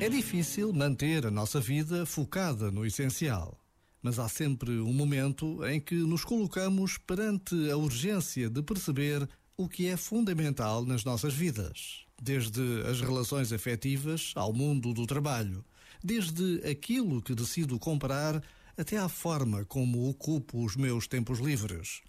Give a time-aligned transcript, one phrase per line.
[0.00, 3.58] É difícil manter a nossa vida focada no essencial,
[4.02, 9.26] mas há sempre um momento em que nos colocamos perante a urgência de perceber
[9.56, 12.60] o que é fundamental nas nossas vidas, desde
[12.90, 15.64] as relações afetivas ao mundo do trabalho,
[16.02, 18.42] desde aquilo que decido comprar
[18.76, 22.02] até à forma como ocupo os meus tempos livres.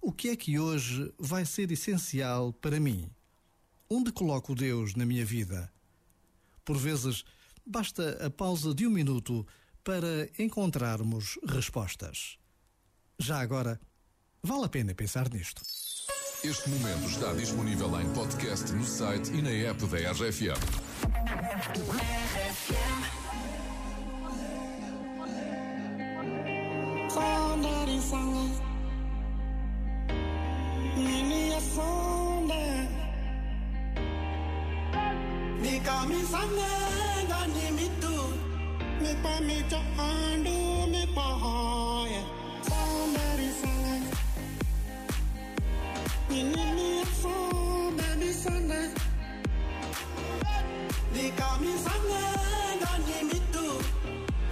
[0.00, 3.10] O que é que hoje vai ser essencial para mim?
[3.90, 5.70] Onde coloco Deus na minha vida?
[6.68, 7.24] Por vezes,
[7.64, 9.46] basta a pausa de um minuto
[9.82, 12.36] para encontrarmos respostas.
[13.18, 13.80] Já agora,
[14.42, 15.62] vale a pena pensar nisto.
[16.44, 20.60] Este momento está disponível em podcast no site e na app da RFM.
[27.08, 28.47] Sangat
[36.08, 38.14] misangenga nimitu
[39.02, 40.56] mipa micho andu
[40.92, 42.20] mipa hoye
[42.68, 44.16] somebody sanga
[46.30, 47.34] ninimi afo
[47.98, 48.80] baby sanga
[51.14, 53.66] lika misangenga nimitu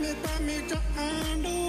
[0.00, 1.65] mipa micho andu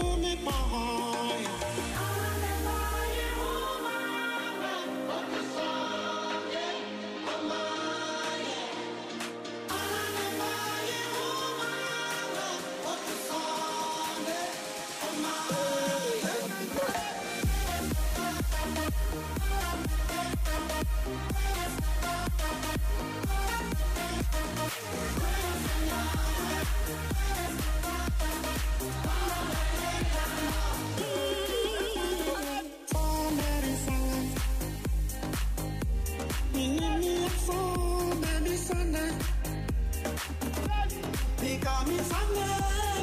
[41.88, 42.48] Misanne,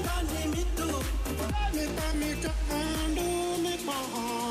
[0.04, 0.88] Gandhi, Mitu,
[1.74, 4.43] Mita, Mita, and Mita.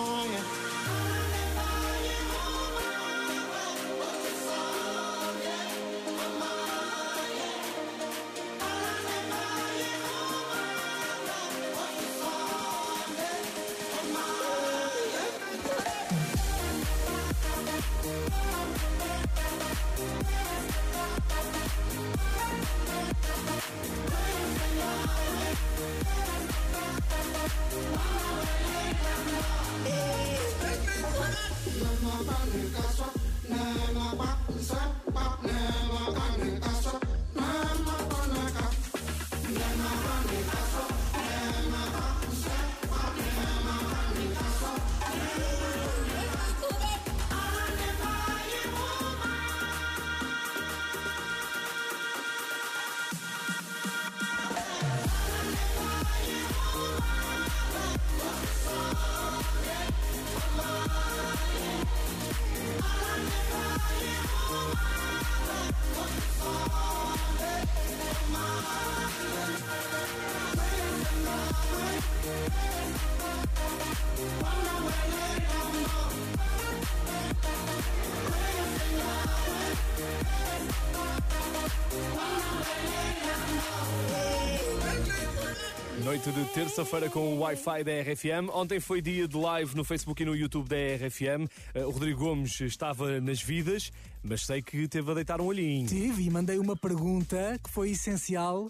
[86.03, 88.49] Noite de terça-feira com o Wi-Fi da RFM.
[88.53, 91.47] Ontem foi dia de live no Facebook e no YouTube da RFM.
[91.73, 93.89] Uh, o Rodrigo Gomes estava nas vidas,
[94.21, 95.87] mas sei que teve a deitar um olhinho.
[95.87, 98.69] Tive e mandei uma pergunta que foi essencial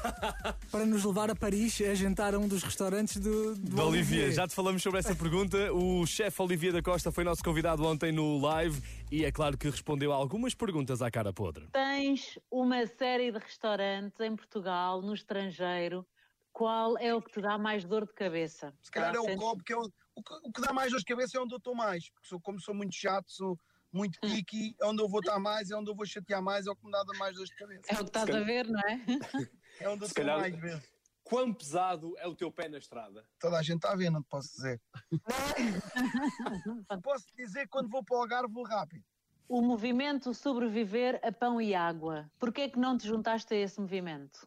[0.72, 4.32] para nos levar a Paris a jantar a um dos restaurantes do, do Da Olivier,
[4.32, 5.72] já te falamos sobre essa pergunta.
[5.72, 9.70] O chefe Olivier da Costa foi nosso convidado ontem no live e é claro que
[9.70, 11.68] respondeu a algumas perguntas à cara podre.
[11.72, 16.04] Tens uma série de restaurantes em Portugal, no estrangeiro.
[16.54, 18.72] Qual é o que te dá mais dor de cabeça?
[18.80, 19.82] Se calhar é o copo que é o,
[20.14, 22.08] o, que, o que dá mais dor de cabeça é onde eu estou mais.
[22.10, 23.58] Porque sou, como sou muito chato, sou
[23.92, 26.70] muito picky, é onde eu vou estar mais, é onde eu vou chatear mais, é
[26.70, 27.82] o que me dá mais dor de cabeça.
[27.88, 29.00] É o que estás a ver, não é?
[29.80, 30.88] É onde eu estou calhar- mais vezes.
[31.24, 33.26] Quão pesado é o teu pé na estrada?
[33.40, 34.80] Toda a gente está a ver, não te posso dizer.
[37.02, 39.04] posso dizer que quando vou para o Algarve vou rápido.
[39.48, 42.30] O movimento sobreviver a pão e água.
[42.38, 44.46] Porquê é que não te juntaste a esse movimento?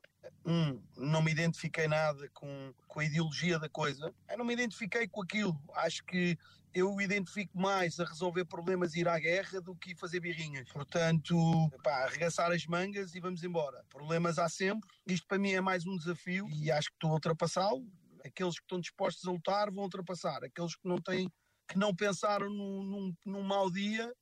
[0.50, 4.16] Hum, não me identifiquei nada com, com a ideologia da coisa.
[4.30, 5.62] Eu não me identifiquei com aquilo.
[5.76, 6.38] Acho que
[6.74, 10.70] eu identifico mais a resolver problemas e ir à guerra do que fazer birrinhas.
[10.72, 11.36] Portanto,
[11.84, 13.84] pá, arregaçar as mangas e vamos embora.
[13.90, 14.90] Problemas há sempre.
[15.06, 17.86] Isto para mim é mais um desafio e acho que estou a ultrapassá-lo.
[18.24, 20.46] Aqueles que estão dispostos a lutar vão ultrapassar.
[20.46, 21.30] Aqueles que não têm,
[21.68, 24.14] que não pensaram num, num, num mau dia